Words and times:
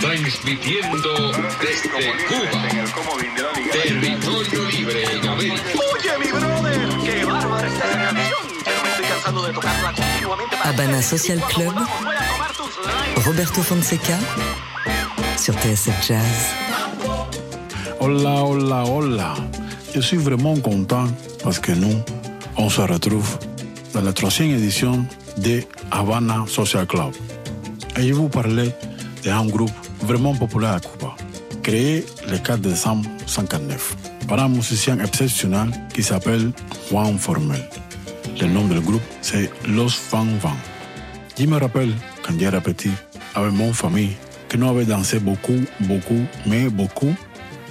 Transmitiendo 0.00 1.32
desde 1.60 1.90
Cuba. 2.26 2.68
Territorio 3.70 4.64
libre 4.70 5.04
en 5.04 5.28
América. 5.28 5.62
Oye, 5.74 6.18
mi 6.18 6.32
brother, 6.32 6.88
qué 7.04 7.24
bárbara 7.24 7.68
esta 7.68 7.86
canción. 7.86 8.40
Pero 8.64 8.82
me 8.82 8.88
estoy 8.90 9.04
cansando 9.06 9.42
de 9.42 9.52
tocarla 9.52 9.92
continuamente. 9.92 10.56
Habana 10.64 11.02
Social 11.02 11.40
Club, 11.52 11.74
Roberto 13.26 13.62
Fonseca, 13.62 14.18
sur 15.36 15.54
TSF 15.54 16.08
Jazz. 16.08 16.54
Hola, 17.98 18.42
hola, 18.42 18.84
hola. 18.84 19.34
Je 19.94 20.00
suis 20.00 20.16
vraiment 20.16 20.56
content 20.60 21.08
parce 21.44 21.58
que 21.58 21.72
nous, 21.72 22.02
on 22.56 22.70
se 22.70 22.80
retrouve 22.80 23.38
dans 23.92 24.00
la 24.00 24.12
troisième 24.12 24.52
édition 24.52 25.06
de 25.36 25.62
Havana 25.90 26.44
Social 26.46 26.86
Club. 26.86 27.12
Et 27.96 28.08
je 28.08 28.14
vous 28.14 28.28
parler 28.28 28.72
d'un 29.22 29.46
groupe 29.46 29.70
vraiment 30.10 30.34
populaire 30.34 30.72
à 30.72 30.80
Cuba, 30.80 31.14
créé 31.62 32.04
le 32.28 32.36
4 32.38 32.60
décembre 32.60 33.04
1959 33.04 33.96
par 34.26 34.40
un 34.40 34.48
musicien 34.48 34.98
exceptionnel 34.98 35.70
qui 35.94 36.02
s'appelle 36.02 36.50
Juan 36.90 37.16
Formel. 37.16 37.62
Le 38.40 38.48
nom 38.48 38.66
du 38.66 38.80
groupe, 38.80 39.02
c'est 39.20 39.48
Los 39.68 40.00
Van 40.10 40.26
Van. 40.42 40.56
Je 41.38 41.46
me 41.46 41.58
rappelle 41.58 41.92
quand 42.26 42.34
j'étais 42.36 42.60
petit, 42.60 42.90
avec 43.36 43.52
mon 43.52 43.72
famille, 43.72 44.16
que 44.48 44.56
nous 44.56 44.68
avions 44.68 44.96
dansé 44.96 45.20
beaucoup, 45.20 45.60
beaucoup, 45.82 46.24
mais 46.44 46.68
beaucoup, 46.68 47.14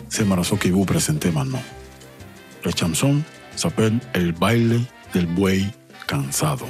c'est 0.07 0.23
morceau 0.23 0.55
que 0.55 0.69
vous 0.69 0.85
présentez 0.85 1.31
maintenant. 1.31 1.63
La 2.63 2.71
chanson 2.71 3.17
s'appelle 3.57 3.99
El 4.13 4.31
baile 4.31 4.79
del 5.13 5.25
buey 5.25 5.65
cansado. 6.07 6.67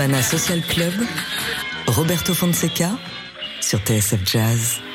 Habana 0.00 0.22
Social 0.22 0.62
Club, 0.62 0.94
Roberto 1.86 2.32
Fonseca, 2.34 2.98
sur 3.60 3.80
TSF 3.80 4.24
Jazz. 4.24 4.89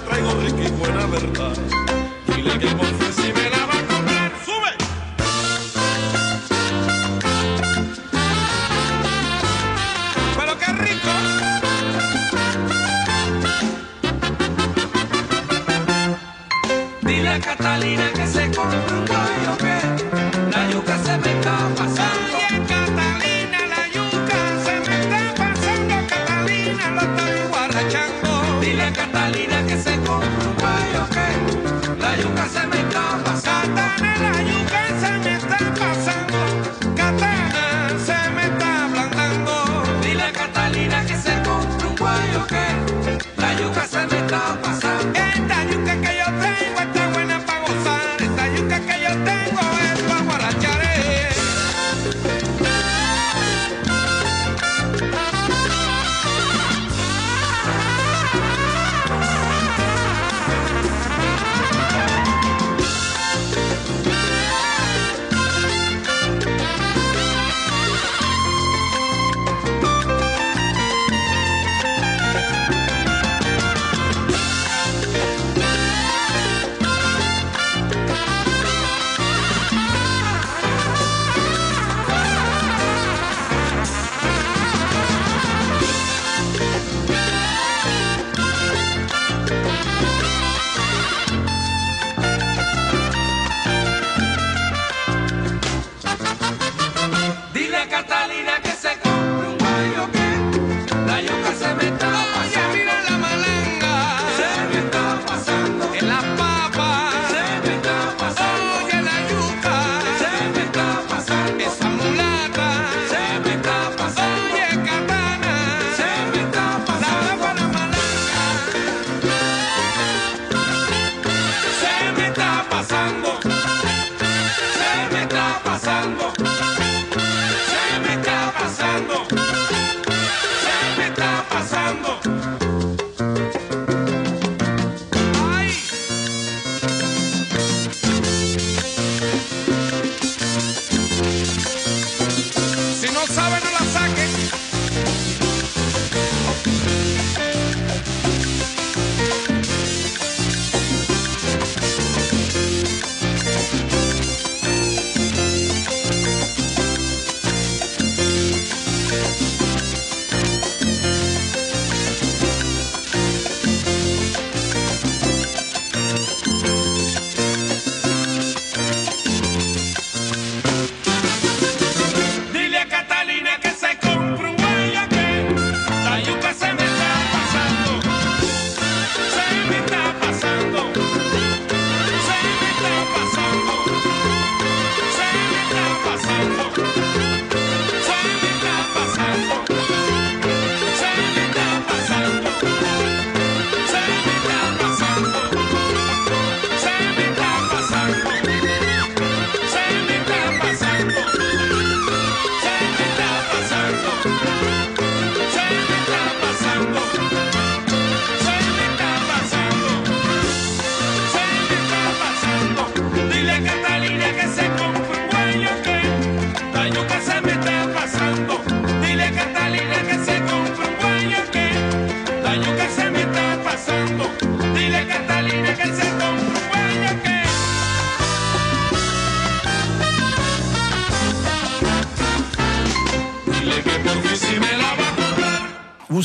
traigo 0.00 0.30
rica 0.40 0.62
y 0.62 0.70
buena 0.72 1.06
verdad. 1.06 1.56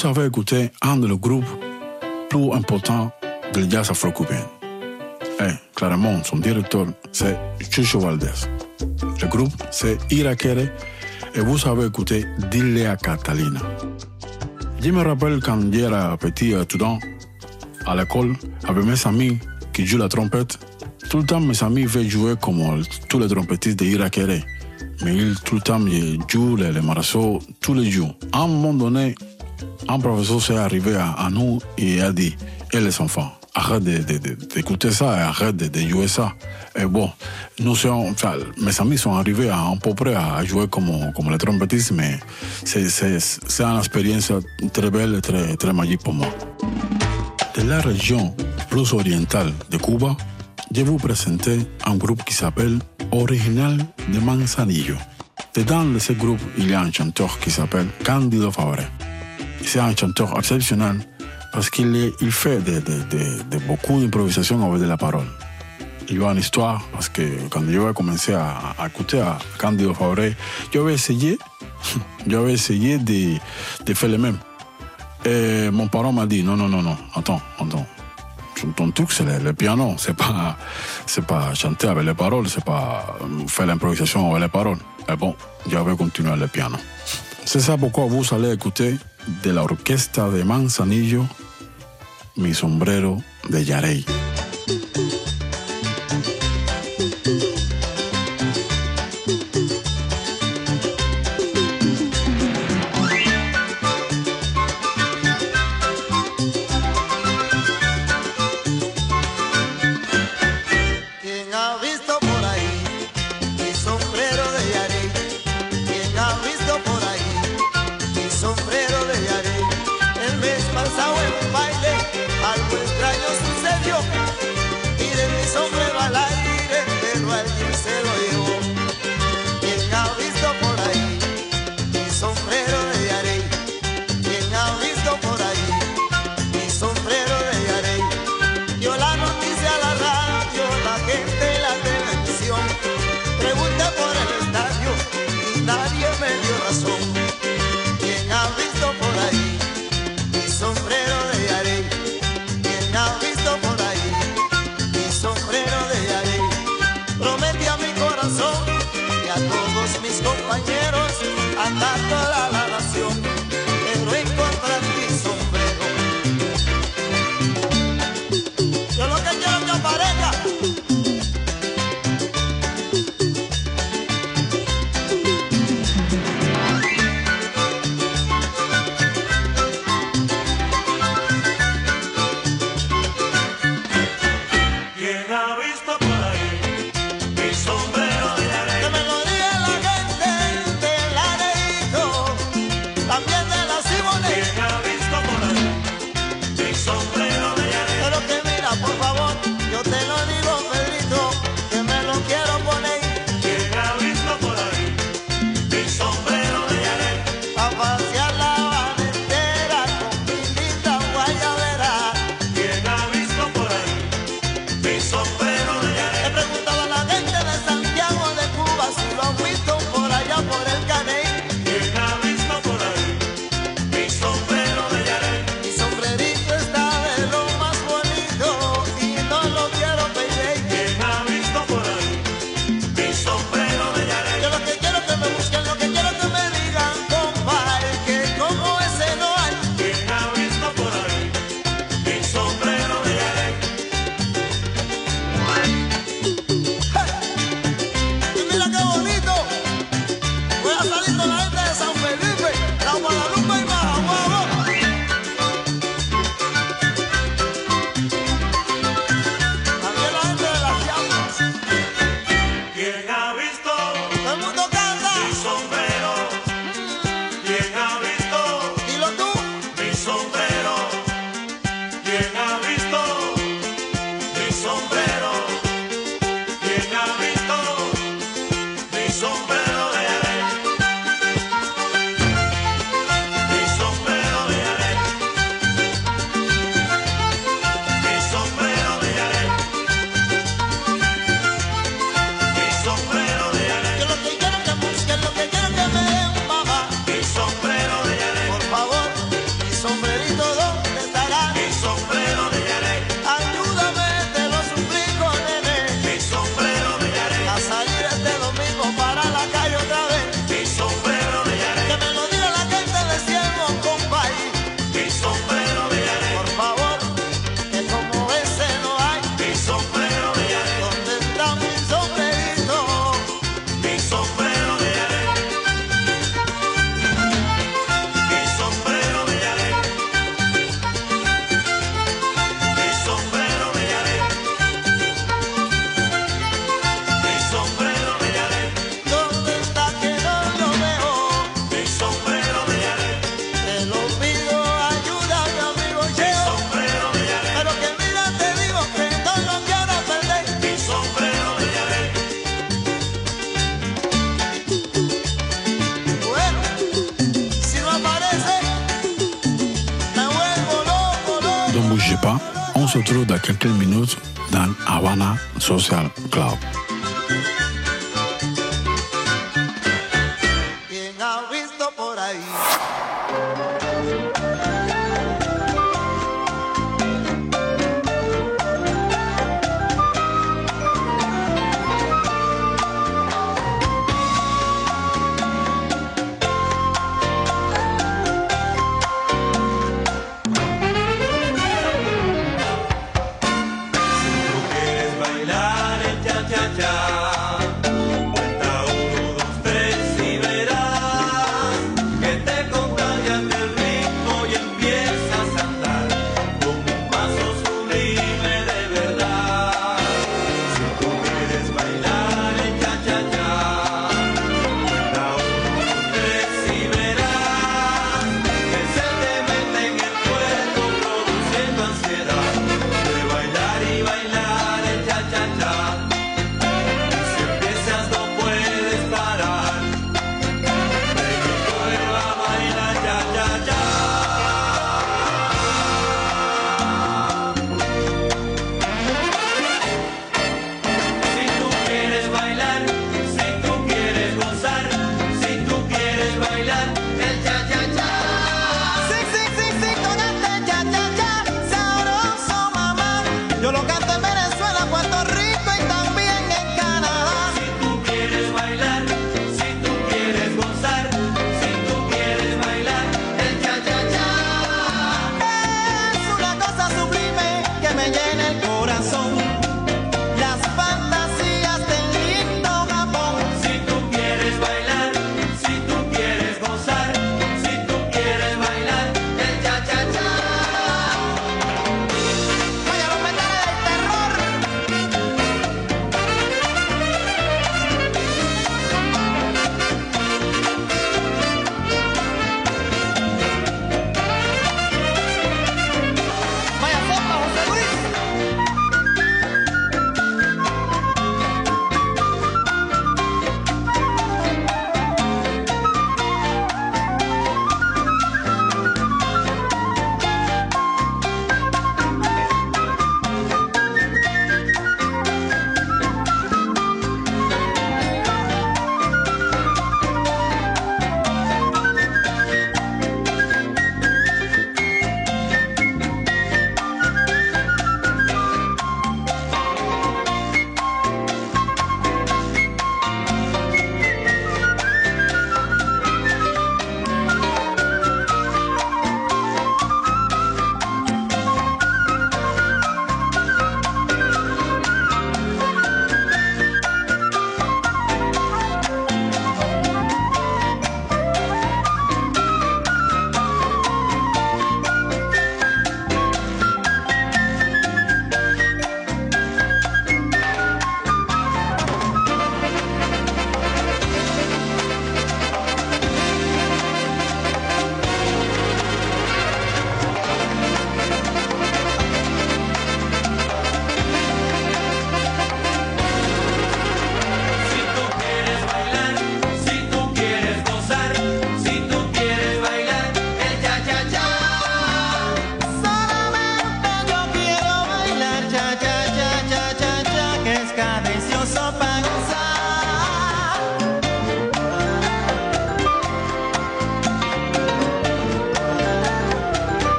Vous 0.00 0.06
avez 0.06 0.26
écouté 0.26 0.70
un 0.80 0.98
des 0.98 1.08
groupes 1.08 1.44
plus 2.30 2.52
importants 2.52 3.10
du 3.52 3.68
jazz 3.68 3.90
afro-cubain. 3.90 4.46
Eh, 5.40 5.50
clairement, 5.74 6.22
son 6.22 6.36
directeur, 6.36 6.86
c'est 7.10 7.36
Chucho 7.68 7.98
Valdés. 7.98 8.46
Le 9.20 9.26
groupe, 9.26 9.50
c'est 9.72 9.98
Irakere. 10.12 10.68
Et 11.34 11.40
vous 11.40 11.66
avez 11.66 11.86
écouté 11.86 12.24
Dile 12.48 12.86
a 12.86 12.96
Catalina. 12.96 13.58
Je 14.80 14.90
me 14.92 15.02
rappelle 15.02 15.40
quand 15.40 15.60
j'étais 15.72 16.16
petit 16.20 16.52
étudiant 16.52 17.00
à 17.84 17.96
l'école 17.96 18.36
avec 18.68 18.84
mes 18.84 19.04
amis 19.04 19.36
qui 19.72 19.84
jouent 19.84 19.98
la 19.98 20.08
trompette. 20.08 20.60
Tout 21.10 21.18
le 21.18 21.26
temps, 21.26 21.40
mes 21.40 21.60
amis 21.64 21.86
veulent 21.86 22.08
jouer 22.08 22.34
comme 22.40 22.84
tous 23.08 23.18
les 23.18 23.26
trompettistes 23.26 23.80
de 23.80 23.86
Irakere. 23.86 24.44
Mais 25.02 25.16
ils, 25.16 25.34
tout 25.40 25.56
le 25.56 25.60
temps, 25.60 25.84
ils 25.88 26.20
jouent 26.28 26.54
les, 26.54 26.70
les 26.70 26.80
tous 27.60 27.74
les 27.74 27.90
jours. 27.90 28.14
À 28.30 28.42
un 28.42 28.46
moment 28.46 28.74
donné, 28.74 29.16
un 29.88 29.98
professeur 29.98 30.40
s'est 30.42 30.56
arrivé 30.56 30.96
à, 30.96 31.10
à 31.12 31.30
nous 31.30 31.58
et 31.76 32.00
a 32.00 32.12
dit 32.12 32.36
Et 32.72 32.80
les 32.80 33.00
enfants, 33.00 33.32
arrête 33.54 33.82
d'écouter 33.84 34.90
ça 34.90 35.16
et 35.16 35.20
arrête 35.22 35.56
de, 35.56 35.68
de 35.68 35.80
jouer 35.88 36.08
ça. 36.08 36.32
Et 36.76 36.84
bon, 36.84 37.10
nous 37.60 37.74
sommes, 37.74 38.10
enfin, 38.12 38.34
mes 38.60 38.78
amis 38.80 38.98
sont 38.98 39.14
arrivés 39.14 39.48
à, 39.50 39.58
à 39.60 39.74
peu 39.82 39.94
près 39.94 40.14
à 40.14 40.44
jouer 40.44 40.68
comme, 40.68 41.12
comme 41.14 41.30
les 41.30 41.38
trompettistes, 41.38 41.92
mais 41.92 42.18
c'est 42.64 42.88
c'est- 42.88 43.18
c'est 43.18 43.64
une 43.64 43.78
expérience 43.78 44.32
très 44.72 44.90
belle 44.90 45.14
et 45.16 45.20
très, 45.20 45.56
très 45.56 45.72
magique 45.72 46.02
pour 46.04 46.14
moi. 46.14 46.28
De 47.56 47.62
la 47.62 47.80
région 47.80 48.34
plus 48.70 48.92
orientale 48.92 49.52
de 49.70 49.78
Cuba, 49.78 50.16
je 50.72 50.82
vous 50.82 50.98
présente 50.98 51.48
un 51.86 51.96
groupe 51.96 52.22
qui 52.24 52.34
s'appelle 52.34 52.78
Original 53.10 53.78
de 54.12 54.18
Manzanillo. 54.20 54.94
Dedans 55.56 55.84
de 55.84 55.98
ce 55.98 56.12
groupe, 56.12 56.40
il 56.58 56.70
y 56.70 56.74
a 56.74 56.80
un 56.82 56.92
chanteur 56.92 57.38
qui 57.40 57.50
s'appelle 57.50 57.86
Candido 58.04 58.50
Favre. 58.52 58.76
C'est 59.70 59.80
un 59.80 59.94
chanteur 59.94 60.34
exceptionnel 60.38 60.98
parce 61.52 61.68
qu'il 61.68 62.10
fait 62.30 62.58
de, 62.64 63.58
beaucoup 63.66 64.00
d'improvisation 64.00 64.66
avec 64.66 64.80
de 64.80 64.86
la 64.86 64.96
parole. 64.96 65.26
Il 66.08 66.18
y 66.18 66.24
a 66.24 66.32
une 66.32 66.38
histoire, 66.38 66.80
parce 66.90 67.10
que 67.10 67.22
quand 67.50 67.60
je 67.68 67.78
vais 67.78 67.92
commencer 67.92 68.32
à, 68.32 68.56
écouter 68.86 69.20
à 69.20 69.36
Candido 69.58 69.92
Fauré, 69.92 70.34
je 70.72 70.78
vais 70.78 70.94
essayer, 70.94 71.38
de, 72.26 73.92
faire 73.92 74.08
le 74.08 74.16
même. 74.16 74.38
Et 75.26 75.68
mon 75.70 75.86
parent 75.88 76.14
m'a 76.14 76.24
dit, 76.24 76.42
non, 76.42 76.56
non, 76.56 76.68
non, 76.68 76.80
non, 76.80 76.96
attends, 77.14 77.42
attends. 77.60 77.86
Ton- 78.74 78.90
truc, 78.90 79.12
c'est 79.12 79.24
le, 79.38 79.52
piano, 79.52 79.96
c'est 79.98 80.16
pas, 80.16 80.56
pas 81.26 81.52
chanter 81.52 81.88
avec 81.88 82.06
les 82.06 82.14
paroles, 82.14 82.48
c'est 82.48 82.64
pas 82.64 83.18
euh, 83.20 83.46
faire 83.46 83.66
l'improvisation 83.66 84.30
avec 84.30 84.44
les 84.44 84.48
paroles. 84.48 84.78
Et 85.12 85.14
bon, 85.14 85.36
je 85.70 85.76
vais 85.76 85.94
continuer 85.94 86.34
le 86.36 86.46
piano. 86.48 86.78
C'est 87.44 87.60
ça 87.60 87.76
pourquoi 87.76 88.06
vous 88.06 88.24
allez 88.34 88.52
écouter 88.54 88.96
de 89.42 89.52
la 89.52 89.62
orquesta 89.62 90.28
de 90.28 90.44
Manzanillo, 90.44 91.28
mi 92.36 92.54
sombrero 92.54 93.22
de 93.48 93.64
Yarey. 93.64 94.17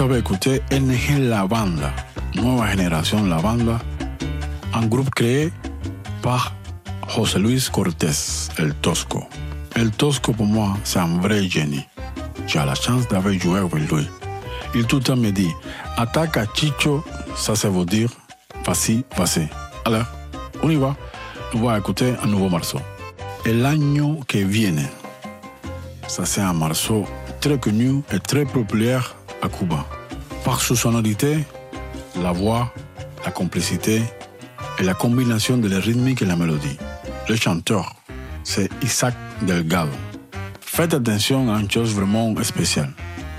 Vous 0.00 0.06
avez 0.06 0.20
écouté 0.20 0.62
NG 0.72 1.28
La 1.28 1.46
Banda, 1.46 1.92
Nueva 2.34 2.70
Génération 2.70 3.22
La 3.26 3.36
Banda, 3.36 3.78
un 4.72 4.86
groupe 4.86 5.10
créé 5.10 5.52
par 6.22 6.54
José 7.06 7.38
Luis 7.38 7.68
Cortés, 7.70 8.48
El 8.56 8.72
Tosco. 8.76 9.22
El 9.76 9.90
Tosco, 9.90 10.32
pour 10.32 10.46
moi, 10.46 10.78
c'est 10.84 11.00
un 11.00 11.18
vrai 11.18 11.46
génie. 11.50 11.86
J'ai 12.46 12.60
la 12.60 12.74
chance 12.74 13.08
d'avoir 13.08 13.34
joué 13.34 13.58
avec 13.58 13.92
lui. 13.92 14.08
Il 14.74 14.86
tout 14.86 14.96
le 14.96 15.02
temps 15.02 15.16
me 15.16 15.32
dit, 15.32 15.52
attaque 15.98 16.38
à 16.38 16.46
Chicho, 16.54 17.04
ça, 17.36 17.54
ça 17.54 17.68
veut 17.68 17.84
dire, 17.84 18.08
vas-y. 18.64 19.04
Alors, 19.84 20.06
on 20.62 20.70
y 20.70 20.76
va. 20.76 20.96
On 21.52 21.58
va 21.58 21.76
écouter 21.76 22.14
un 22.22 22.26
nouveau 22.26 22.48
morceau. 22.48 22.80
El 23.44 23.66
año 23.66 24.20
que 24.26 24.38
viene. 24.38 24.88
Ça, 26.08 26.24
c'est 26.24 26.40
un 26.40 26.54
morceau 26.54 27.04
très 27.42 27.58
connu 27.58 28.02
et 28.10 28.18
très 28.18 28.46
populaire 28.46 29.14
à 29.42 29.48
Cuba. 29.48 29.84
Par 30.44 30.60
sa 30.60 30.74
sonorité, 30.74 31.44
la 32.22 32.32
voix, 32.32 32.72
la 33.24 33.30
complicité 33.30 34.02
et 34.78 34.82
la 34.82 34.94
combinaison 34.94 35.58
de 35.58 35.68
la 35.68 35.78
rythmique 35.78 36.22
et 36.22 36.26
la 36.26 36.36
mélodie. 36.36 36.78
Le 37.28 37.36
chanteur, 37.36 37.94
c'est 38.44 38.68
Isaac 38.82 39.14
Delgado. 39.42 39.90
Faites 40.60 40.94
attention 40.94 41.52
à 41.52 41.60
une 41.60 41.70
chose 41.70 41.94
vraiment 41.94 42.34
spéciale. 42.42 42.90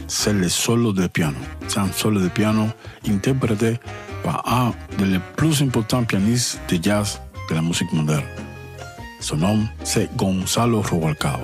c'est 0.08 0.34
le 0.34 0.50
solo 0.50 0.92
de 0.92 1.08
piano. 1.08 1.38
C'est 1.68 1.80
un 1.80 1.92
solo 1.92 2.20
de 2.20 2.28
piano 2.28 2.68
interprété 3.08 3.80
par 4.24 4.44
un 4.46 4.74
des 4.98 5.20
plus 5.38 5.62
importants 5.62 6.04
pianistes 6.04 6.60
de 6.68 6.78
jazz 6.84 7.22
de 7.50 7.56
la 7.56 7.62
musique 7.62 7.92
moderne. 7.94 8.26
Son 9.22 9.38
nom, 9.38 9.60
c'est 9.84 10.14
Gonzalo 10.18 10.82
Rubalcaba. 10.82 11.40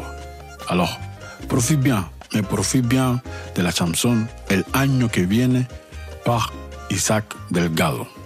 Alors, 0.67 1.00
profite 1.48 1.80
bien, 1.80 2.10
mais 2.34 2.44
profite 2.44 2.88
bien 2.88 3.22
de 3.56 3.62
la 3.62 3.72
chanson 3.72 4.28
El 4.50 4.66
año 4.74 5.10
que 5.10 5.22
viene 5.22 5.68
par 6.26 6.52
Isaac 6.90 7.26
Delgado. 7.50 8.16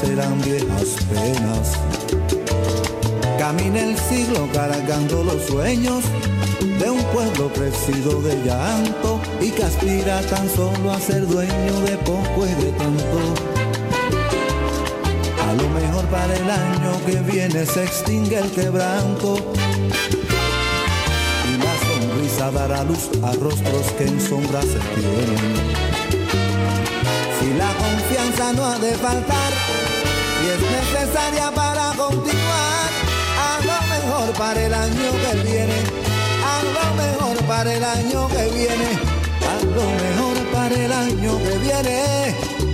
Serán 0.00 0.40
viejas 0.42 0.96
penas. 1.10 1.72
Camina 3.38 3.80
el 3.80 3.96
siglo 3.96 4.46
cargando 4.52 5.24
los 5.24 5.42
sueños 5.44 6.04
de 6.78 6.90
un 6.90 7.02
pueblo 7.04 7.50
crecido 7.52 8.20
de 8.20 8.42
llanto 8.44 9.20
y 9.40 9.50
que 9.50 9.64
aspira 9.64 10.20
tan 10.22 10.48
solo 10.50 10.92
a 10.92 11.00
ser 11.00 11.26
dueño 11.26 11.80
de 11.86 11.96
poco 11.98 12.46
y 12.46 12.64
de 12.64 12.72
tanto. 12.72 13.18
A 15.48 15.52
lo 15.54 15.68
mejor 15.70 16.04
para 16.06 16.34
el 16.34 16.50
año 16.50 17.06
que 17.06 17.20
viene 17.32 17.64
se 17.64 17.84
extingue 17.84 18.38
el 18.38 18.50
quebranto 18.50 19.52
y 21.48 21.56
la 21.56 21.74
sonrisa 21.86 22.50
dará 22.50 22.84
luz 22.84 23.08
a 23.22 23.32
rostros 23.32 23.92
que 23.96 24.04
en 24.04 24.20
sombra 24.20 24.60
se 24.60 24.78
tienen. 24.94 25.56
Si 27.40 27.54
la 27.54 27.72
confianza 27.74 28.52
no 28.52 28.64
ha 28.66 28.78
de 28.78 28.92
faltar 28.94 29.55
es 30.48 30.60
necesaria 30.60 31.50
para 31.50 31.92
continuar, 31.94 32.90
a 33.38 33.58
lo 33.68 33.78
mejor 33.92 34.32
para 34.34 34.66
el 34.66 34.74
año 34.74 35.10
que 35.22 35.32
viene, 35.48 35.78
a 36.44 36.56
lo 36.76 36.86
mejor 37.02 37.36
para 37.46 37.74
el 37.74 37.84
año 37.84 38.28
que 38.28 38.44
viene, 38.54 38.90
a 39.52 39.64
lo 39.64 39.86
mejor 40.02 40.36
para 40.52 40.74
el 40.74 40.92
año 40.92 41.38
que 41.38 41.58
viene. 41.58 42.65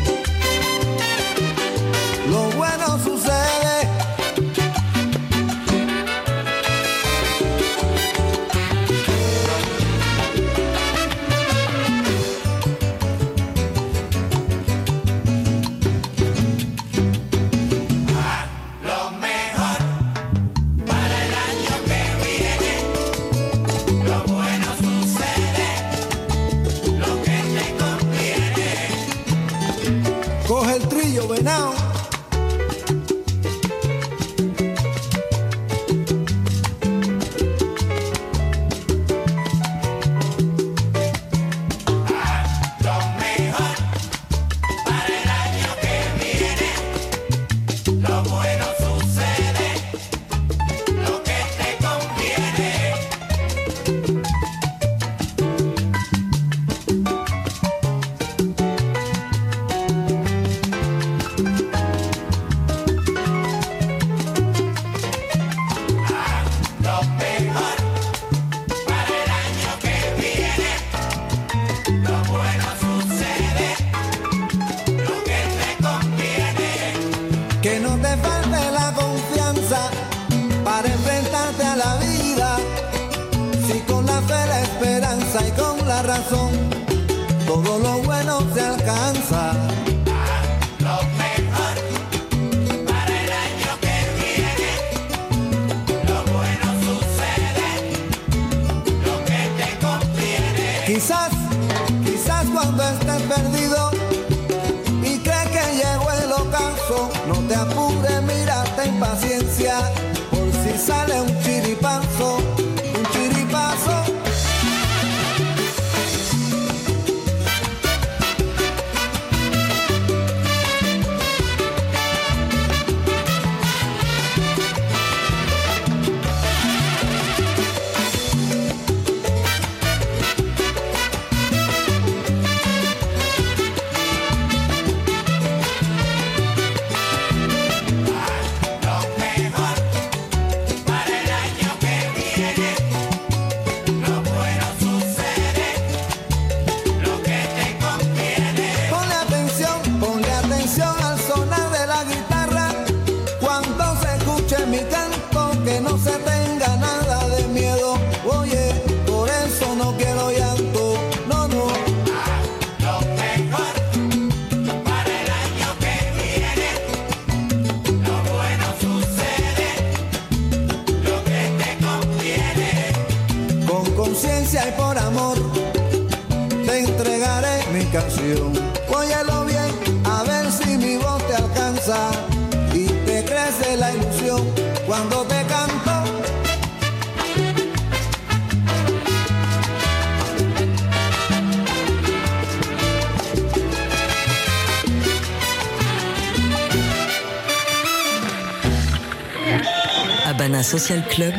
Habana 200.33 200.63
Social 200.63 201.05
Club, 201.09 201.35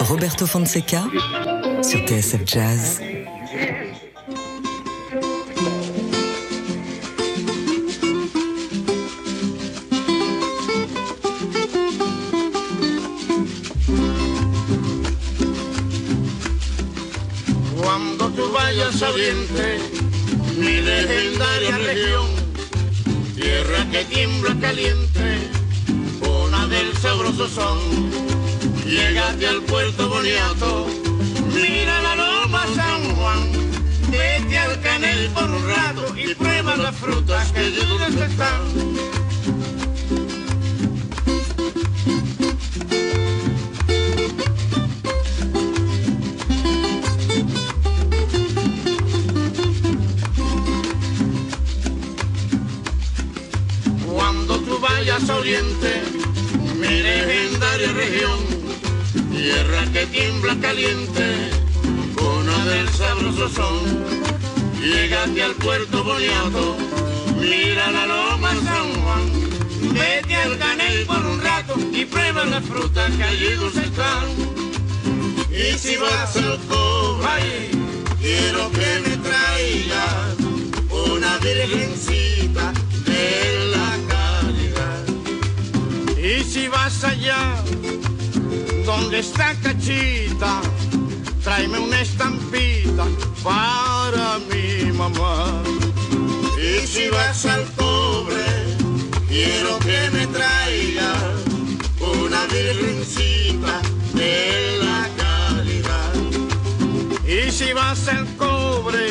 Roberto 0.00 0.46
Fonseca, 0.46 1.04
sur 1.82 2.00
TSF 2.06 2.44
Jazz. 2.44 3.15
Caliente, 24.60 25.50
una 26.22 26.66
del 26.66 26.96
sabroso 26.98 27.48
son, 27.48 27.78
llégate 28.84 29.46
al 29.46 29.62
puerto 29.62 30.08
boniato, 30.08 30.86
mira 31.54 32.00
la 32.02 32.16
loma 32.16 32.64
San 32.74 33.14
Juan, 33.16 33.50
vete 34.10 34.58
al 34.58 34.80
canel 34.80 35.28
por 35.30 35.50
un 35.50 35.68
rato 35.68 36.16
y 36.16 36.34
prueba 36.34 36.76
las 36.76 36.94
frutas 36.96 37.52
que 37.52 37.70
duras 37.70 38.14
están. 38.14 39.15
Caliente, 60.60 61.50
cuna 62.16 62.64
del 62.66 62.88
sabroso 62.90 63.48
son, 63.48 64.04
llégate 64.80 65.42
al 65.42 65.54
puerto 65.54 66.04
boniato, 66.04 66.76
mira 67.40 67.90
la 67.90 68.06
loma 68.06 68.50
San 68.64 68.92
Juan, 69.02 69.92
vete 69.92 70.34
al 70.36 70.58
canel 70.58 71.06
por 71.06 71.24
un 71.24 71.40
rato 71.40 71.74
y 71.92 72.04
prueba 72.04 72.44
las 72.44 72.64
frutas 72.64 73.10
que 73.12 73.24
allí 73.24 73.50
dulces 73.54 73.84
están. 73.84 74.24
Y 75.50 75.78
si 75.78 75.96
vas 75.96 76.36
al 76.36 76.58
cobre, 76.68 77.70
quiero 78.20 78.70
que 78.72 79.00
me 79.08 79.16
traigas 79.16 80.36
una 80.90 81.38
virgencita 81.38 82.72
de 83.04 83.66
la 83.74 83.96
caridad. 84.08 85.04
Y 86.18 86.44
si 86.44 86.68
vas 86.68 87.04
allá, 87.04 87.64
donde 88.86 89.18
está 89.18 89.52
Cachita, 89.62 90.60
tráeme 91.42 91.80
una 91.80 92.00
estampita 92.00 93.04
para 93.42 94.38
mi 94.48 94.92
mamá. 94.92 95.60
Y 96.56 96.86
si 96.86 97.08
vas 97.08 97.44
al 97.46 97.64
cobre, 97.72 98.46
quiero 99.28 99.80
que 99.80 100.10
me 100.12 100.26
traigas 100.28 101.34
una 101.98 102.46
virgencita 102.46 103.82
de 104.14 104.78
la 104.80 105.08
caridad. 105.18 106.14
Y 107.26 107.50
si 107.50 107.72
vas 107.72 108.06
al 108.06 108.24
cobre, 108.36 109.08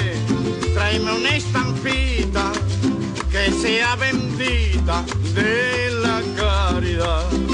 tráeme 0.74 1.12
una 1.12 1.36
estampita 1.36 2.54
que 3.30 3.52
sea 3.52 3.98
bendita 3.98 5.04
de 5.34 5.92
la 6.02 6.22
caridad. 6.38 7.45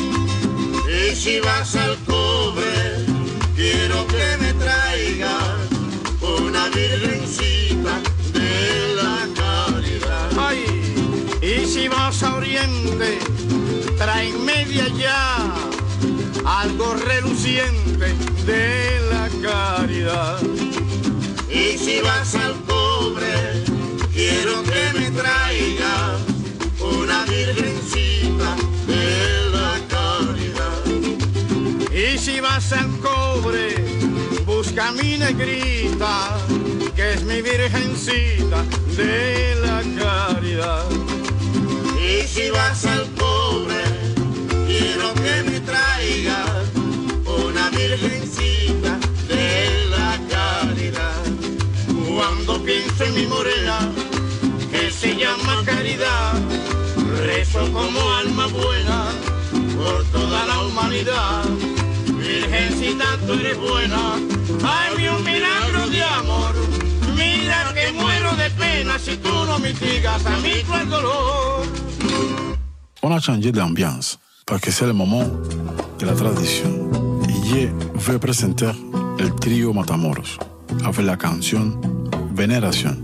Y 1.12 1.16
si 1.16 1.40
vas 1.42 1.76
al 1.76 1.98
cobre, 2.06 3.06
quiero 3.54 4.08
que 4.08 4.38
me 4.40 4.54
traigas 4.54 5.58
una 6.22 6.70
virgencita 6.70 8.00
de 8.32 8.96
la 8.96 9.28
caridad. 9.36 10.30
Ay, 10.40 10.64
y 11.42 11.66
si 11.68 11.90
vas 11.90 12.24
a 12.24 12.36
Oriente, 12.36 13.20
tráeme 13.98 14.66
de 14.68 14.82
allá 14.84 15.54
algo 16.46 16.94
reluciente 16.94 18.16
de 18.46 19.02
la 19.12 19.30
caridad. 19.42 20.40
Y 21.50 21.78
si 21.78 22.00
vas 22.00 22.36
al 22.36 22.56
cobre, 22.62 23.66
quiero 24.14 24.64
que 24.64 24.98
me 24.98 25.12
traigas 25.12 26.22
una 26.80 27.26
virgencita 27.26 28.21
si 32.22 32.40
vas 32.40 32.72
al 32.72 32.88
cobre, 33.00 33.74
busca 34.46 34.90
a 34.90 34.92
mi 34.92 35.18
negrita, 35.18 36.38
que 36.96 37.14
es 37.14 37.24
mi 37.24 37.42
virgencita 37.42 38.64
de 38.96 39.56
la 39.56 39.82
caridad. 39.98 40.86
Y 41.98 42.28
si 42.28 42.52
vas 42.52 42.86
al 42.86 43.08
cobre, 43.16 43.84
quiero 44.68 45.12
que 45.16 45.50
me 45.50 45.60
traigas 45.62 46.70
una 47.26 47.72
virgencita 47.72 49.00
de 49.28 49.88
la 49.90 50.20
caridad. 50.30 51.24
Cuando 52.08 52.62
pienso 52.64 53.04
en 53.04 53.16
mi 53.16 53.26
morena, 53.26 53.80
que 54.70 54.92
se 54.92 55.16
llama 55.16 55.64
caridad, 55.66 56.34
rezo 57.26 57.62
como 57.74 58.00
alma 58.14 58.46
buena 58.46 59.06
por 59.76 60.04
toda 60.12 60.46
la 60.46 60.60
humanidad. 60.60 61.81
Virgencita, 62.42 63.06
tú 63.28 63.34
eres 63.34 63.58
buena, 63.58 64.16
hay 64.64 65.08
un 65.08 65.24
milagro 65.24 65.90
de 65.90 66.04
amor. 66.04 66.54
Mira 67.16 67.72
que 67.74 67.92
muero 67.94 68.36
de 68.36 68.50
pena 68.52 68.98
si 68.98 69.16
tú 69.18 69.30
no 69.46 69.60
mitigas 69.60 70.26
a 70.26 70.38
mí 70.38 70.64
tu 70.66 70.90
dolor. 70.90 71.64
On 73.04 73.12
a 73.12 73.20
changé 73.20 73.52
d'ambiance 73.52 74.18
parce 74.46 74.62
que 74.62 74.72
c'est 74.72 74.88
le 74.88 74.94
moment 74.94 75.26
de 76.00 76.06
la 76.06 76.14
tradition. 76.14 76.90
Et 77.30 77.70
je 77.96 78.12
vais 78.12 78.20
présenter 78.20 78.72
le 79.20 79.30
trio 79.40 79.74
Matamoros 79.74 80.40
avec 80.84 81.06
la 81.06 81.18
chanson 81.20 81.80
Vénération. 82.34 82.98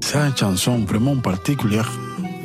C'est 0.00 0.18
une 0.18 0.36
chanson 0.36 0.78
vraiment 0.86 1.16
particulière 1.16 1.90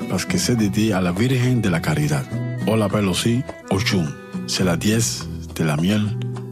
parce 0.09 0.25
que 0.25 0.37
c'est 0.37 0.55
dédié 0.55 0.93
à 0.93 1.01
la 1.01 1.11
Virgen 1.11 1.61
de 1.61 1.69
la 1.69 1.79
Caridad. 1.79 2.25
On 2.67 2.75
l'appelle 2.75 3.07
aussi 3.07 3.41
Ochun. 3.69 4.07
C'est 4.47 4.63
la 4.63 4.75
dièse 4.75 5.27
de 5.55 5.63
la 5.63 5.77
miel 5.77 6.01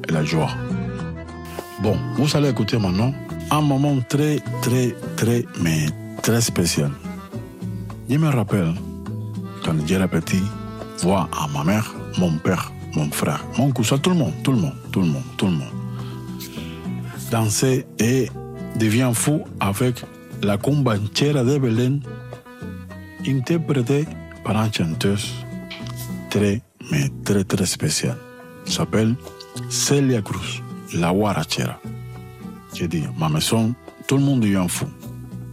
et 0.07 0.11
la 0.11 0.23
joie. 0.23 0.51
Bon, 1.81 1.97
vous 2.15 2.35
allez 2.35 2.49
écouter 2.49 2.77
maintenant 2.77 3.13
un 3.51 3.61
moment 3.61 3.97
très, 4.07 4.39
très, 4.61 4.95
très, 5.15 5.45
mais 5.61 5.87
très 6.21 6.41
spécial. 6.41 6.91
Je 8.09 8.17
me 8.17 8.29
rappelle 8.29 8.73
quand 9.63 9.75
j'étais 9.85 10.07
petit, 10.07 10.43
voir 11.01 11.29
à 11.37 11.47
ma 11.47 11.63
mère, 11.63 11.93
mon 12.17 12.37
père, 12.37 12.71
mon 12.95 13.09
frère, 13.11 13.43
mon 13.57 13.71
cousin, 13.71 13.97
tout 13.97 14.11
le 14.11 14.15
monde, 14.15 14.33
tout 14.43 14.51
le 14.51 14.59
monde, 14.59 14.75
tout 14.91 15.01
le 15.01 15.07
monde, 15.07 15.23
tout 15.37 15.45
le 15.47 15.53
monde, 15.53 15.73
danser 17.31 17.85
et 17.99 18.29
devient 18.79 19.11
fou 19.13 19.41
avec 19.59 20.03
la 20.41 20.57
combanchera 20.57 21.43
de 21.43 21.57
Belén, 21.57 21.99
interprétée 23.25 24.05
par 24.43 24.57
une 24.57 24.73
chanteuse 24.73 25.33
très, 26.29 26.61
mais 26.91 27.09
très, 27.23 27.43
très 27.43 27.65
spéciale. 27.65 28.17
S'appelle 28.65 29.15
Celia 29.69 30.21
Cruz, 30.21 30.61
la 30.93 31.11
guarachera. 31.11 31.79
J'ai 32.73 32.87
dit, 32.87 33.03
ma 33.17 33.29
maison, 33.29 33.73
tout 34.07 34.17
le 34.17 34.23
monde 34.23 34.41
devient 34.41 34.65
fou. 34.67 34.87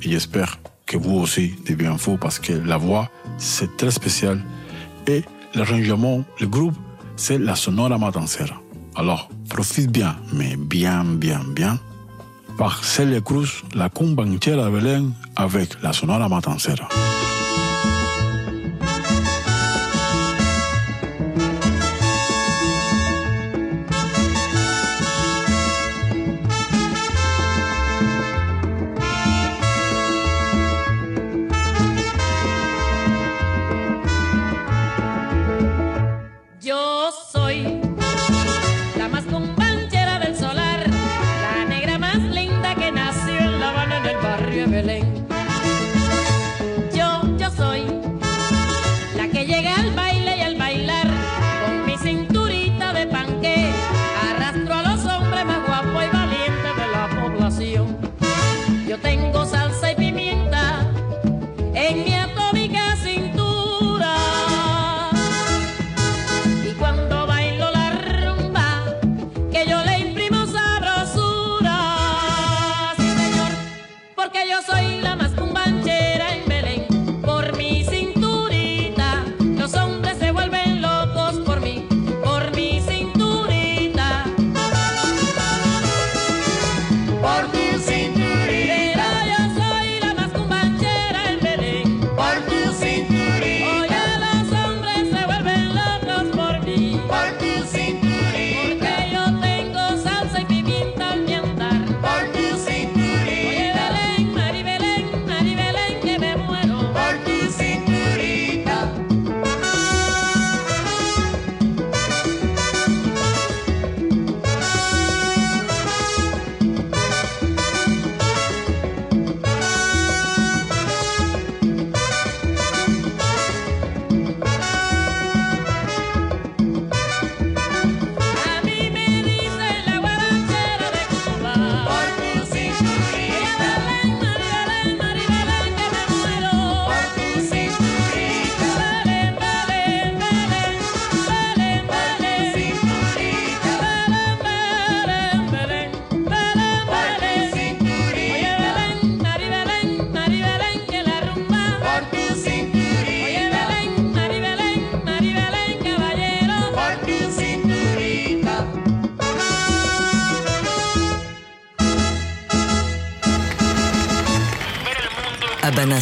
Et 0.03 0.11
j'espère 0.11 0.59
que 0.87 0.97
vous 0.97 1.19
aussi 1.19 1.55
devenez 1.67 1.99
fou 1.99 2.17
parce 2.21 2.39
que 2.39 2.53
la 2.53 2.77
voix, 2.77 3.09
c'est 3.39 3.77
très 3.77 3.91
spécial. 3.91 4.43
Et 5.07 5.23
l'arrangement, 5.55 6.25
le 6.41 6.47
groupe, 6.47 6.75
c'est 7.17 7.39
la 7.39 7.55
Sonora 7.55 7.99
Matancera. 7.99 8.61
Alors, 8.97 9.29
profite 9.49 9.91
bien, 9.91 10.17
mais 10.33 10.57
bien, 10.57 11.05
bien, 11.05 11.41
bien, 11.55 11.79
par 12.57 12.85
Celia 12.85 13.21
Cruz, 13.21 13.63
la 13.75 13.89
cumbanchera 13.89 14.65
de 14.65 14.71
Belén 14.71 15.13
avec 15.37 15.81
la 15.83 15.93
Sonora 15.93 16.29
Matancera. 16.29 16.89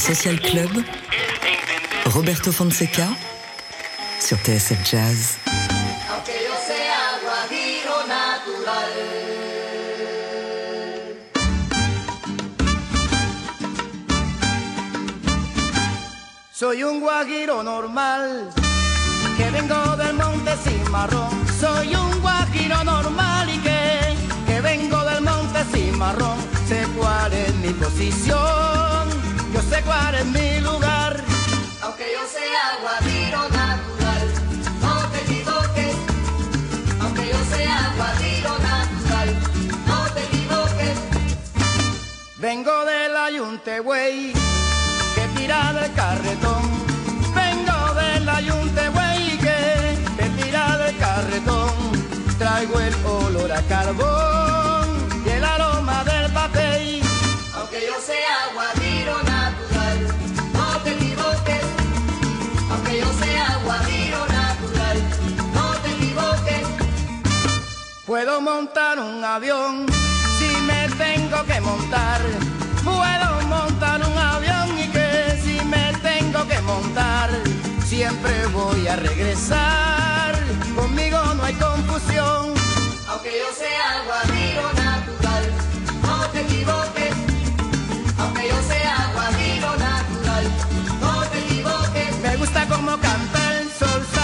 Social 0.08 0.40
Club, 0.40 0.84
Roberto 2.14 2.50
Fonseca 2.50 3.08
sur 4.18 4.38
TSF 4.38 4.82
Jazz. 4.90 5.36
Soy 16.52 16.82
un 16.84 17.00
guajiro 17.00 17.62
normal, 17.62 18.48
que 19.36 19.50
vengo 19.50 19.96
del 19.96 20.14
monte 20.14 20.52
Cimarrón. 20.64 21.46
Soy 21.60 21.94
un 21.94 22.18
guajiro 22.22 22.82
normal 22.82 23.50
y 23.50 23.58
que, 23.58 24.16
que 24.46 24.60
vengo 24.62 25.04
del 25.04 25.22
monte 25.22 25.64
Cimarrón. 25.70 26.38
Sé 26.66 26.86
cuál 26.96 27.30
es 27.34 27.54
mi 27.56 27.74
posición, 27.74 29.27
yo 29.52 29.60
sé 29.62 29.82
cuál 29.82 30.14
es 30.14 30.26
mi 30.26 30.60
lugar. 30.60 31.22
Aunque 31.82 32.06
yo 32.12 32.26
sea 32.26 32.78
guajiro 32.82 33.42
natural, 33.48 34.32
no 34.80 35.08
te 35.10 35.18
equivoques. 35.20 35.94
Aunque 37.00 37.28
yo 37.28 37.56
sea 37.56 37.92
guajiro 37.96 38.58
natural, 38.58 39.28
no 39.86 40.04
te 40.14 40.20
equivoques. 40.24 40.98
Vengo 42.38 42.84
del 42.84 43.16
ayunte, 43.16 43.80
güey, 43.80 44.32
que 45.14 45.28
tira 45.36 45.72
del 45.72 45.92
carretón. 45.94 46.62
Vengo 47.34 47.94
del 47.94 48.28
ayunte, 48.28 48.88
güey, 48.90 49.38
que, 49.38 49.98
que 50.16 50.42
tira 50.42 50.78
del 50.78 50.96
carretón. 50.98 51.72
Traigo 52.38 52.78
el 52.80 52.94
olor 53.04 53.52
a 53.52 53.62
carbón 53.62 54.86
y 55.24 55.28
el 55.30 55.44
aroma 55.44 56.04
del 56.04 56.32
papel. 56.32 57.02
Aunque 57.54 57.80
yo 57.86 58.00
sea 58.00 58.50
guajiro 58.54 59.14
natural, 59.24 59.37
natural, 63.76 64.98
no 65.52 65.74
te 65.82 65.90
equivoques. 65.90 66.66
Puedo 68.06 68.40
montar 68.40 68.98
un 68.98 69.22
avión 69.22 69.86
si 70.38 70.48
me 70.62 70.88
tengo 70.96 71.44
que 71.44 71.60
montar. 71.60 72.20
Puedo 72.82 73.46
montar 73.46 74.00
un 74.06 74.16
avión 74.16 74.78
y 74.78 74.88
que 74.88 75.38
si 75.42 75.62
me 75.66 75.92
tengo 76.02 76.46
que 76.48 76.58
montar, 76.62 77.28
siempre 77.84 78.46
voy 78.46 78.88
a 78.88 78.96
regresar. 78.96 80.34
Conmigo 80.74 81.18
no 81.34 81.44
hay 81.44 81.54
confusión. 81.54 82.54
Aunque 83.08 83.32
yo 83.38 83.52
sea 83.54 84.02
guajiro 84.06 84.62
natural, 84.84 85.44
no 86.02 86.26
te 86.28 86.40
equivoques. 86.40 87.14
Aunque 88.18 88.48
yo 88.48 88.62
sea 88.62 89.10
guajiro 89.12 89.70
natural, 89.76 90.44
no 91.02 91.22
te 91.26 91.38
equivoques. 91.40 92.16
Me 92.22 92.36
gusta 92.36 92.66
como 92.66 92.96
canta 92.98 93.37
sol, 93.78 94.17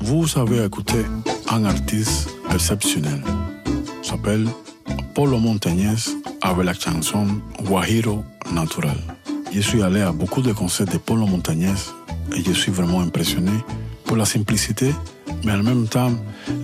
Vous 0.00 0.26
avez 0.36 0.64
écouté 0.64 1.04
un 1.50 1.64
artiste 1.64 2.28
exceptionnel. 2.52 3.22
S'appelle 4.02 4.48
Polo 5.14 5.38
Montañez 5.38 5.94
avec 6.42 6.64
la 6.64 6.74
chanson 6.74 7.28
Guajiro 7.62 8.24
Natural. 8.52 8.96
Je 9.52 9.60
suis 9.60 9.84
allé 9.84 10.00
à 10.00 10.10
beaucoup 10.10 10.42
de 10.42 10.52
concerts 10.52 10.86
de 10.86 10.98
Polo 10.98 11.26
Montañez 11.26 11.78
et 12.34 12.42
je 12.42 12.50
suis 12.50 12.72
vraiment 12.72 13.02
impressionné 13.02 13.52
pour 14.04 14.16
la 14.16 14.24
simplicité, 14.24 14.92
mais 15.44 15.52
en 15.52 15.62
même 15.62 15.86
temps 15.86 16.10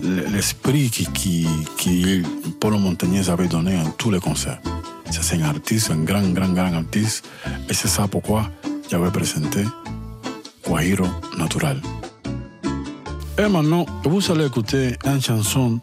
l'esprit 0.03 0.89
qui, 0.89 1.05
qui, 1.05 1.47
qui 1.77 2.21
Polo 2.59 2.79
Montañez 2.79 3.29
avait 3.29 3.47
donné 3.47 3.77
en 3.77 3.91
tous 3.91 4.11
les 4.11 4.19
concerts. 4.19 4.59
C'est 5.09 5.37
un 5.37 5.43
artiste, 5.43 5.89
un 5.91 6.03
grand, 6.03 6.33
grand, 6.33 6.49
grand 6.49 6.73
artiste, 6.73 7.25
et 7.69 7.73
c'est 7.73 7.87
ça 7.87 8.09
pourquoi 8.09 8.49
j'avais 8.89 9.09
présenté 9.09 9.63
Guajiro 10.65 11.05
Natural. 11.37 11.81
Et 13.37 13.47
maintenant, 13.47 13.85
vous 14.03 14.31
allez 14.31 14.45
écouter 14.45 14.95
une 15.05 15.21
chanson 15.21 15.79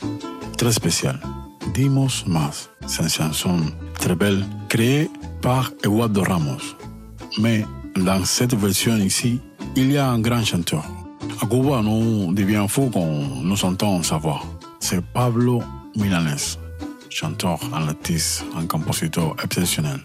très 0.56 0.72
spéciale, 0.72 1.20
Dimos 1.74 2.24
Más. 2.26 2.70
C'est 2.86 3.02
une 3.02 3.08
chanson 3.08 3.58
très 3.94 4.14
belle, 4.14 4.44
créée 4.68 5.10
par 5.42 5.72
Eduardo 5.82 6.22
Ramos. 6.22 6.76
Mais 7.38 7.64
dans 7.96 8.24
cette 8.24 8.54
version 8.54 8.96
ici, 8.96 9.40
il 9.76 9.92
y 9.92 9.98
a 9.98 10.08
un 10.08 10.20
grand 10.20 10.44
chanteur. 10.44 10.84
À 11.40 11.46
Cuba, 11.46 11.82
nous 11.82 12.32
devions 12.32 12.68
fou 12.68 12.90
quand 12.92 13.06
nous 13.42 13.64
entendons 13.64 14.02
sa 14.02 14.18
voix. 14.18 14.42
C'est 14.80 15.04
Pablo 15.12 15.62
Milanés, 15.96 16.56
chanteur, 17.10 17.58
un 17.72 17.88
artiste, 17.88 18.44
un 18.56 18.66
compositeur 18.66 19.36
exceptionnel. 19.42 20.00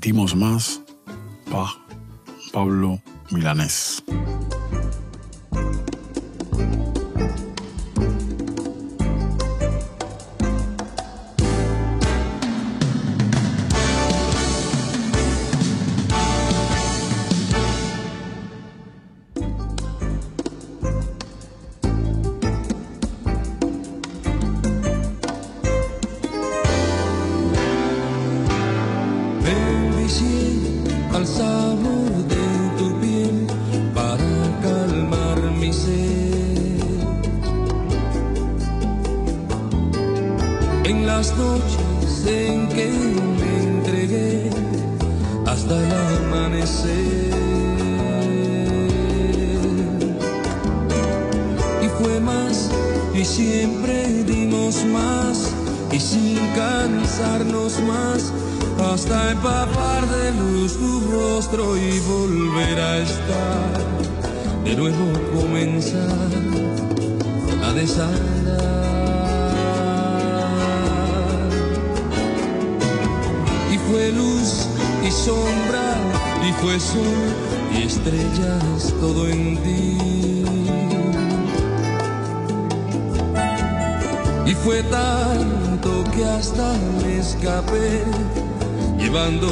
Dimos 0.00 0.34
Más 0.34 0.80
par 1.50 1.78
Pablo 2.52 2.98
Milanés. 3.30 4.02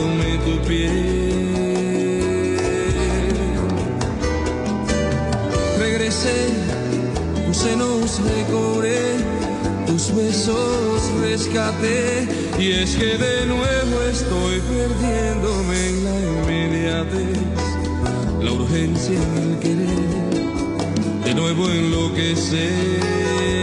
Llevándome 0.03 0.38
tu 0.44 0.59
piel. 0.66 2.57
Regresé, 5.78 6.48
tus 7.46 7.57
senos 7.57 8.20
recobré, 8.20 9.16
tus 9.86 10.14
besos 10.14 11.03
rescaté, 11.20 12.28
y 12.59 12.72
es 12.72 12.96
que 12.96 13.18
de 13.18 13.46
nuevo 13.46 14.03
estoy 14.11 14.61
perdiéndome 14.61 15.88
en 15.88 16.05
la 16.05 16.20
inmediatez, 16.20 17.38
la 18.40 18.53
urgencia 18.53 19.18
en 19.18 19.53
el 19.53 19.59
querer, 19.59 21.24
de 21.24 21.34
nuevo 21.34 21.68
enloquecer. 21.68 23.61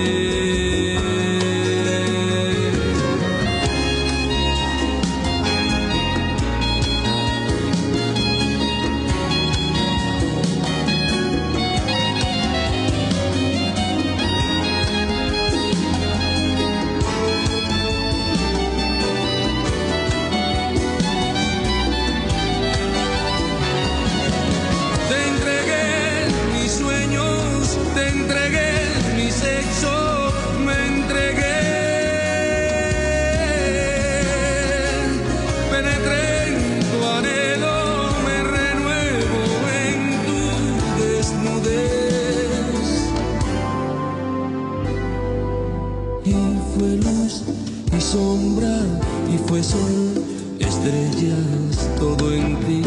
Fue 49.60 49.64
sol, 49.64 50.24
estrellas, 50.60 51.90
todo 51.98 52.34
en 52.34 52.56
ti. 52.62 52.82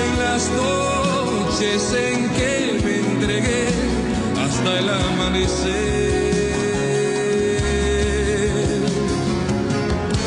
En 0.00 0.18
las 0.18 0.50
noches 0.50 1.94
en 1.94 2.28
que 2.30 2.80
me 2.84 2.94
entregué 3.12 3.68
hasta 4.44 4.78
el 4.78 4.88
amanecer. 4.88 6.18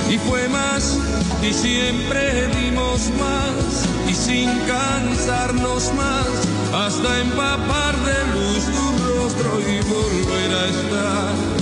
Y 0.10 0.18
fue 0.18 0.48
más, 0.50 0.98
y 1.44 1.54
siempre 1.54 2.48
dimos 2.60 3.10
más, 3.20 3.86
y 4.10 4.14
sin 4.14 4.50
cansarnos 4.62 5.94
más, 5.94 6.28
hasta 6.74 7.20
empapar 7.20 7.96
de 7.98 8.18
luz 8.34 8.64
tu 8.66 8.86
rostro 9.06 9.60
y 9.60 9.82
volver 9.84 10.52
a 10.56 10.66
estar. 10.68 11.61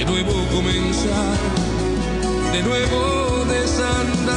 De 0.00 0.06
nuevo 0.06 0.32
comenzar, 0.50 1.36
de 2.54 2.62
nuevo 2.62 3.44
desandar. 3.44 4.30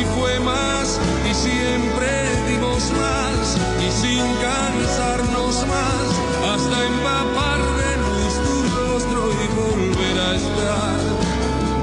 Y 0.00 0.04
fue 0.16 0.40
más, 0.40 0.98
y 1.30 1.34
siempre 1.34 2.08
dimos 2.48 2.90
más, 2.92 3.58
y 3.86 3.90
sin 4.00 4.24
cansarnos 4.40 5.66
más, 5.66 6.08
hasta 6.54 6.76
empapar 6.86 7.60
de 7.80 7.90
luz 8.06 8.32
tu 8.46 8.54
rostro 8.78 9.20
y 9.44 9.46
volver 9.60 10.16
a 10.20 10.36
estar. 10.36 11.00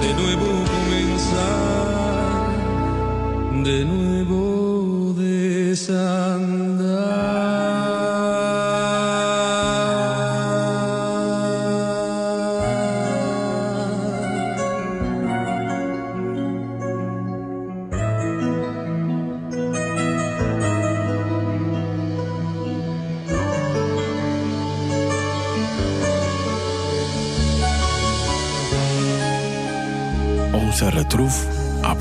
De 0.02 0.12
nuevo 0.16 0.50
comenzar, 0.80 2.50
de 3.64 3.86
nuevo 3.86 5.14
desandar. 5.16 6.51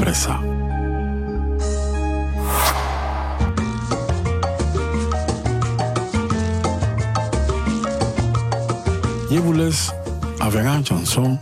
Ça. 0.09 0.41
Je 9.31 9.39
vous 9.39 9.53
laisse 9.53 9.93
avec 10.41 10.67
une 10.67 10.85
chanson 10.85 11.39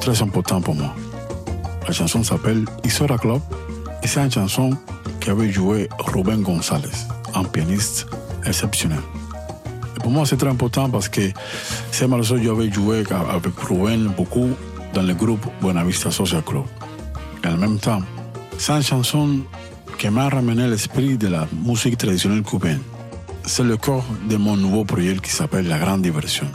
très 0.00 0.20
importante 0.22 0.64
pour 0.64 0.74
moi. 0.74 0.94
La 1.86 1.92
chanson 1.92 2.22
s'appelle 2.22 2.64
Isora 2.84 3.18
Club 3.18 3.40
et 4.02 4.06
c'est 4.06 4.20
une 4.20 4.30
chanson 4.30 4.70
qu'avait 5.20 5.50
joué 5.50 5.88
Ruben 5.98 6.42
González, 6.42 6.88
un 7.34 7.44
pianiste 7.44 8.06
exceptionnel. 8.44 9.00
Pour 10.02 10.10
moi, 10.10 10.26
c'est 10.26 10.36
très 10.36 10.48
important 10.48 10.90
parce 10.90 11.08
que 11.08 11.30
c'est 11.92 12.06
malheureusement 12.06 12.38
que 12.38 12.44
j'avais 12.44 12.70
joué 12.72 13.04
avec 13.30 13.54
Ruben 13.58 14.08
beaucoup 14.16 14.50
dans 14.92 15.02
le 15.02 15.14
groupe 15.14 15.46
Buenavista 15.60 16.10
Social 16.10 16.42
Club. 16.42 16.64
Et 17.44 17.48
en 17.48 17.58
même 17.58 17.78
temps, 17.78 18.00
c'est 18.56 18.72
une 18.72 18.82
chanson 18.82 19.40
qui 19.98 20.08
m'a 20.08 20.28
ramené 20.28 20.66
l'esprit 20.66 21.18
de 21.18 21.28
la 21.28 21.46
musique 21.52 21.98
traditionnelle 21.98 22.42
cubaine. 22.42 22.80
C'est 23.44 23.64
le 23.64 23.76
corps 23.76 24.06
de 24.28 24.36
mon 24.36 24.56
nouveau 24.56 24.84
projet 24.84 25.16
qui 25.22 25.30
s'appelle 25.30 25.68
La 25.68 25.78
Grande 25.78 26.00
Diversion, 26.00 26.46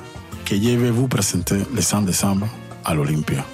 que 0.46 0.56
je 0.56 0.70
vais 0.70 0.90
vous 0.90 1.08
présenter 1.08 1.58
le 1.76 1.82
5 1.82 2.06
décembre 2.06 2.48
à 2.84 2.96
l'Olympia. 2.96 3.46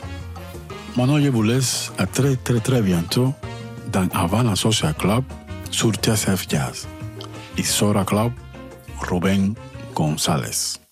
Maintenant, 0.96 1.20
je 1.20 1.28
vous 1.28 1.44
laisse 1.44 1.92
à 1.98 2.06
très 2.06 2.38
très 2.38 2.62
très 2.62 2.82
bientôt 2.82 3.34
dans 3.92 4.08
Havana 4.14 4.56
Social 4.56 4.94
Club 4.94 5.24
sur 5.72 5.92
TSF 5.92 6.46
Jazz. 6.48 6.88
Isora 7.58 8.06
Club, 8.06 8.32
Rubén 9.02 9.56
González. 9.94 10.85